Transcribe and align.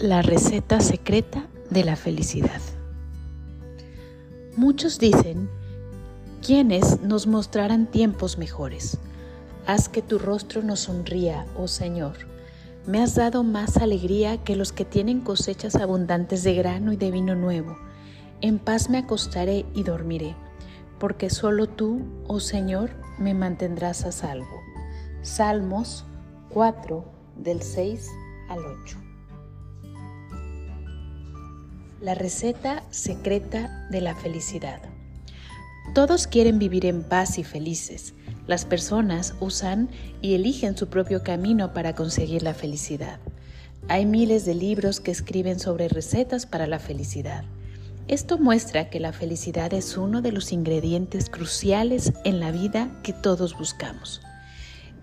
La 0.00 0.22
receta 0.22 0.80
secreta 0.80 1.46
de 1.70 1.84
la 1.84 1.94
felicidad. 1.94 2.60
Muchos 4.56 4.98
dicen, 4.98 5.48
¿quiénes 6.44 7.00
nos 7.00 7.28
mostrarán 7.28 7.86
tiempos 7.86 8.36
mejores? 8.36 8.98
Haz 9.66 9.88
que 9.88 10.02
tu 10.02 10.18
rostro 10.18 10.62
nos 10.62 10.80
sonría, 10.80 11.46
oh 11.56 11.68
Señor. 11.68 12.16
Me 12.86 13.00
has 13.00 13.14
dado 13.14 13.44
más 13.44 13.76
alegría 13.76 14.42
que 14.42 14.56
los 14.56 14.72
que 14.72 14.84
tienen 14.84 15.20
cosechas 15.20 15.76
abundantes 15.76 16.42
de 16.42 16.54
grano 16.54 16.92
y 16.92 16.96
de 16.96 17.12
vino 17.12 17.36
nuevo. 17.36 17.76
En 18.40 18.58
paz 18.58 18.90
me 18.90 18.98
acostaré 18.98 19.64
y 19.74 19.84
dormiré, 19.84 20.34
porque 20.98 21.30
solo 21.30 21.68
tú, 21.68 22.02
oh 22.26 22.40
Señor, 22.40 22.90
me 23.18 23.32
mantendrás 23.32 24.04
a 24.04 24.10
salvo. 24.10 24.60
Salmos 25.22 26.04
4, 26.50 27.04
del 27.36 27.62
6 27.62 28.10
al 28.50 28.58
8. 28.58 29.13
La 32.04 32.14
receta 32.14 32.82
secreta 32.90 33.88
de 33.90 34.02
la 34.02 34.14
felicidad. 34.14 34.78
Todos 35.94 36.26
quieren 36.26 36.58
vivir 36.58 36.84
en 36.84 37.02
paz 37.02 37.38
y 37.38 37.44
felices. 37.44 38.12
Las 38.46 38.66
personas 38.66 39.34
usan 39.40 39.88
y 40.20 40.34
eligen 40.34 40.76
su 40.76 40.88
propio 40.88 41.22
camino 41.22 41.72
para 41.72 41.94
conseguir 41.94 42.42
la 42.42 42.52
felicidad. 42.52 43.20
Hay 43.88 44.04
miles 44.04 44.44
de 44.44 44.54
libros 44.54 45.00
que 45.00 45.12
escriben 45.12 45.58
sobre 45.58 45.88
recetas 45.88 46.44
para 46.44 46.66
la 46.66 46.78
felicidad. 46.78 47.44
Esto 48.06 48.36
muestra 48.36 48.90
que 48.90 49.00
la 49.00 49.14
felicidad 49.14 49.72
es 49.72 49.96
uno 49.96 50.20
de 50.20 50.32
los 50.32 50.52
ingredientes 50.52 51.30
cruciales 51.30 52.12
en 52.26 52.38
la 52.38 52.50
vida 52.50 53.00
que 53.02 53.14
todos 53.14 53.56
buscamos. 53.56 54.20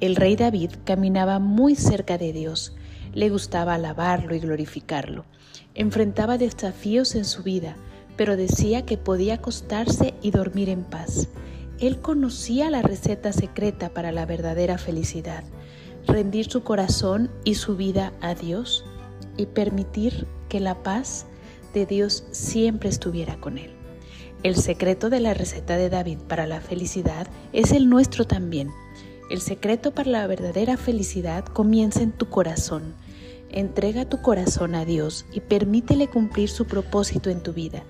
El 0.00 0.16
rey 0.16 0.36
David 0.36 0.72
caminaba 0.84 1.38
muy 1.38 1.76
cerca 1.76 2.18
de 2.18 2.34
Dios, 2.34 2.74
le 3.12 3.30
gustaba 3.30 3.74
alabarlo 3.74 4.34
y 4.34 4.40
glorificarlo. 4.40 5.24
Enfrentaba 5.74 6.38
desafíos 6.38 7.14
en 7.14 7.24
su 7.24 7.42
vida, 7.42 7.76
pero 8.16 8.36
decía 8.36 8.84
que 8.84 8.98
podía 8.98 9.34
acostarse 9.34 10.14
y 10.22 10.30
dormir 10.30 10.68
en 10.68 10.84
paz. 10.84 11.28
Él 11.78 12.00
conocía 12.00 12.70
la 12.70 12.82
receta 12.82 13.32
secreta 13.32 13.88
para 13.88 14.12
la 14.12 14.26
verdadera 14.26 14.76
felicidad, 14.76 15.44
rendir 16.06 16.50
su 16.50 16.62
corazón 16.62 17.30
y 17.44 17.54
su 17.54 17.76
vida 17.76 18.12
a 18.20 18.34
Dios 18.34 18.84
y 19.36 19.46
permitir 19.46 20.26
que 20.48 20.60
la 20.60 20.82
paz 20.82 21.26
de 21.72 21.86
Dios 21.86 22.24
siempre 22.30 22.88
estuviera 22.88 23.40
con 23.40 23.58
él. 23.58 23.70
El 24.42 24.56
secreto 24.56 25.10
de 25.10 25.20
la 25.20 25.34
receta 25.34 25.76
de 25.76 25.90
David 25.90 26.18
para 26.26 26.46
la 26.46 26.60
felicidad 26.60 27.26
es 27.52 27.72
el 27.72 27.88
nuestro 27.88 28.26
también. 28.26 28.70
El 29.30 29.40
secreto 29.40 29.92
para 29.92 30.10
la 30.10 30.26
verdadera 30.26 30.76
felicidad 30.76 31.44
comienza 31.44 32.02
en 32.02 32.12
tu 32.12 32.28
corazón. 32.28 32.94
Entrega 33.48 34.08
tu 34.08 34.20
corazón 34.20 34.74
a 34.74 34.84
Dios 34.84 35.24
y 35.32 35.40
permítele 35.40 36.08
cumplir 36.08 36.50
su 36.50 36.66
propósito 36.66 37.30
en 37.30 37.42
tu 37.42 37.52
vida. 37.52 37.84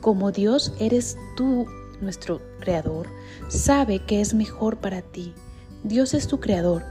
Como 0.00 0.30
Dios 0.30 0.72
eres 0.78 1.16
tú, 1.36 1.66
nuestro 2.00 2.40
creador, 2.60 3.08
sabe 3.48 4.00
que 4.00 4.20
es 4.20 4.34
mejor 4.34 4.76
para 4.76 5.02
ti. 5.02 5.34
Dios 5.82 6.14
es 6.14 6.28
tu 6.28 6.38
creador. 6.38 6.84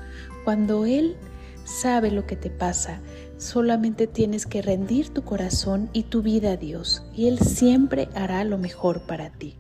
Cuando 0.44 0.86
Él 0.86 1.16
sabe 1.64 2.12
lo 2.12 2.26
que 2.26 2.36
te 2.36 2.50
pasa, 2.50 3.00
Solamente 3.44 4.08
tienes 4.08 4.46
que 4.46 4.62
rendir 4.62 5.10
tu 5.10 5.26
corazón 5.26 5.90
y 5.92 6.04
tu 6.04 6.22
vida 6.22 6.52
a 6.52 6.56
Dios 6.56 7.04
y 7.14 7.28
Él 7.28 7.40
siempre 7.40 8.08
hará 8.16 8.46
lo 8.46 8.58
mejor 8.58 9.02
para 9.02 9.32
ti. 9.32 9.58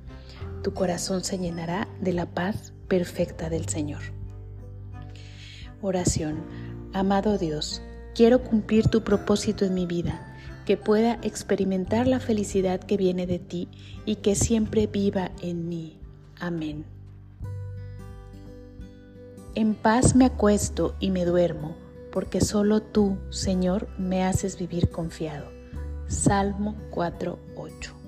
Tu 0.63 0.73
corazón 0.73 1.25
se 1.25 1.37
llenará 1.37 1.89
de 1.99 2.13
la 2.13 2.25
paz 2.25 2.71
perfecta 2.87 3.49
del 3.49 3.67
Señor. 3.67 4.01
Oración. 5.83 6.37
Amado 6.93 7.37
Dios, 7.37 7.81
quiero 8.15 8.41
cumplir 8.41 8.87
tu 8.87 9.03
propósito 9.03 9.65
en 9.65 9.73
mi 9.73 9.85
vida, 9.85 10.33
que 10.65 10.77
pueda 10.77 11.19
experimentar 11.23 12.07
la 12.07 12.21
felicidad 12.21 12.79
que 12.79 12.95
viene 12.95 13.27
de 13.27 13.37
ti 13.37 13.67
y 14.05 14.15
que 14.15 14.35
siempre 14.35 14.87
viva 14.87 15.31
en 15.41 15.67
mí. 15.67 15.99
Amén. 16.39 16.85
En 19.55 19.75
paz 19.75 20.15
me 20.15 20.25
acuesto 20.25 20.95
y 21.01 21.11
me 21.11 21.25
duermo 21.25 21.75
porque 22.13 22.41
solo 22.41 22.81
tú, 22.81 23.17
Señor, 23.29 23.89
me 23.97 24.23
haces 24.23 24.57
vivir 24.57 24.89
confiado. 24.89 25.51
Salmo 26.07 26.75
4.8 26.91 28.02